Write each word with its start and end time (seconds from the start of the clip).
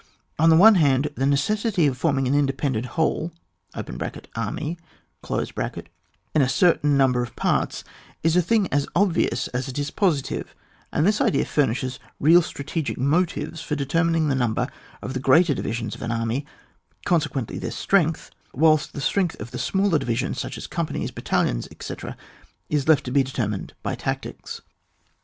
On 0.39 0.49
the 0.49 0.57
other 0.57 0.79
hand, 0.79 1.09
the 1.13 1.27
necessity 1.27 1.85
of 1.85 1.95
forming 1.95 2.27
an 2.27 2.33
independent 2.33 2.87
whole 2.97 3.31
(army) 4.35 4.77
into 5.27 5.87
a 6.43 6.49
certain 6.49 6.97
number 6.97 7.21
of 7.21 7.35
parts 7.35 7.83
is 8.23 8.35
a 8.35 8.41
thing 8.41 8.67
as 8.73 8.87
obvious 8.95 9.47
as 9.49 9.67
it 9.67 9.77
is 9.77 9.91
posi 9.91 10.23
tive, 10.23 10.55
and 10.91 11.05
this 11.05 11.21
idea 11.21 11.45
furnishes 11.45 11.99
real 12.19 12.41
strate 12.41 12.83
gic 12.85 12.97
motives 12.97 13.61
for 13.61 13.75
determining 13.75 14.27
the 14.27 14.33
number 14.33 14.67
of 15.03 15.13
the 15.13 15.19
greater 15.19 15.53
divisions 15.53 15.93
of 15.93 16.01
an 16.01 16.11
army, 16.11 16.47
con 17.05 17.21
sequently 17.21 17.61
their 17.61 17.69
strength, 17.69 18.31
whilst 18.55 18.93
the 18.93 19.01
strength 19.01 19.39
of 19.39 19.51
the 19.51 19.59
smaller 19.59 19.99
divisions, 19.99 20.39
such 20.41 20.57
as 20.57 20.65
companies, 20.65 21.11
battalions, 21.11 21.67
etc., 21.69 22.17
is 22.69 22.87
left 22.87 23.03
to 23.03 23.11
be 23.11 23.21
determined 23.21 23.75
by 23.83 23.93
tactics. 23.93 24.63